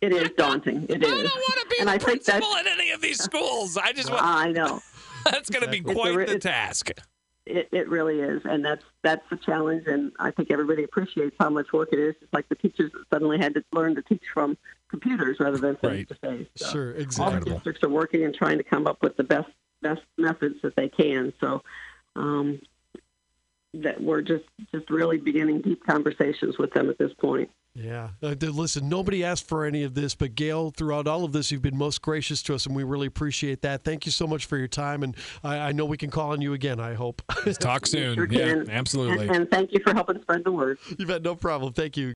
it 0.00 0.12
is 0.12 0.30
daunting. 0.36 0.86
It 0.88 1.04
I 1.04 1.08
is. 1.08 1.12
I 1.12 1.22
don't 1.22 1.34
want 1.34 1.60
to 1.60 1.66
be 1.68 1.76
and 1.80 1.88
the 1.88 1.92
I 1.92 1.98
principal 1.98 2.54
at 2.54 2.66
any 2.66 2.92
of 2.92 3.00
these 3.00 3.18
schools. 3.22 3.76
I 3.76 3.92
just 3.92 4.10
want. 4.10 4.22
I 4.22 4.52
know. 4.52 4.80
that's 5.24 5.50
going 5.50 5.64
to 5.64 5.70
be 5.70 5.80
quite 5.80 6.28
a, 6.28 6.32
the 6.32 6.38
task. 6.38 6.90
It, 7.44 7.68
it 7.72 7.88
really 7.88 8.20
is, 8.20 8.42
and 8.44 8.64
that's 8.64 8.84
that's 9.02 9.28
the 9.30 9.36
challenge. 9.36 9.88
And 9.88 10.12
I 10.20 10.30
think 10.30 10.52
everybody 10.52 10.84
appreciates 10.84 11.34
how 11.40 11.50
much 11.50 11.72
work 11.72 11.88
it 11.92 11.98
is. 11.98 12.14
It's 12.20 12.32
like 12.32 12.48
the 12.48 12.54
teachers 12.54 12.92
suddenly 13.12 13.38
had 13.38 13.54
to 13.54 13.64
learn 13.72 13.96
to 13.96 14.02
teach 14.02 14.22
from 14.32 14.56
computers 14.88 15.38
rather 15.40 15.58
than 15.58 15.74
face 15.76 16.06
to 16.06 16.14
face. 16.14 16.46
Sure, 16.70 16.92
exactly. 16.92 17.34
All 17.34 17.40
the 17.40 17.50
districts 17.50 17.82
are 17.82 17.90
working 17.90 18.24
and 18.24 18.32
trying 18.32 18.58
to 18.58 18.64
come 18.64 18.86
up 18.86 19.02
with 19.02 19.16
the 19.16 19.24
best 19.24 19.50
best 19.80 20.02
methods 20.16 20.62
that 20.62 20.76
they 20.76 20.88
can. 20.88 21.32
So 21.40 21.62
um, 22.14 22.60
that 23.74 24.00
we're 24.02 24.22
just 24.22 24.44
just 24.72 24.88
really 24.90 25.18
beginning 25.18 25.62
deep 25.62 25.84
conversations 25.86 26.58
with 26.58 26.72
them 26.72 26.90
at 26.90 26.98
this 26.98 27.12
point. 27.14 27.50
Yeah. 27.74 28.10
Uh, 28.22 28.34
listen, 28.38 28.88
nobody 28.88 29.24
asked 29.24 29.48
for 29.48 29.64
any 29.64 29.82
of 29.82 29.94
this, 29.94 30.14
but 30.14 30.34
Gail, 30.34 30.70
throughout 30.70 31.06
all 31.06 31.24
of 31.24 31.32
this, 31.32 31.50
you've 31.50 31.62
been 31.62 31.76
most 31.76 32.02
gracious 32.02 32.42
to 32.42 32.54
us, 32.54 32.66
and 32.66 32.76
we 32.76 32.84
really 32.84 33.06
appreciate 33.06 33.62
that. 33.62 33.82
Thank 33.82 34.04
you 34.04 34.12
so 34.12 34.26
much 34.26 34.44
for 34.44 34.58
your 34.58 34.68
time, 34.68 35.02
and 35.02 35.16
I, 35.42 35.56
I 35.56 35.72
know 35.72 35.86
we 35.86 35.96
can 35.96 36.10
call 36.10 36.32
on 36.32 36.42
you 36.42 36.52
again. 36.52 36.80
I 36.80 36.92
hope. 36.92 37.22
Talk 37.60 37.86
soon. 37.86 38.14
Sure 38.14 38.26
yeah, 38.30 38.64
absolutely. 38.68 39.26
And, 39.26 39.36
and 39.36 39.50
thank 39.50 39.72
you 39.72 39.80
for 39.82 39.94
helping 39.94 40.20
spread 40.20 40.44
the 40.44 40.52
word. 40.52 40.78
You've 40.98 41.08
had 41.08 41.24
no 41.24 41.34
problem. 41.34 41.72
Thank 41.72 41.96
you. 41.96 42.08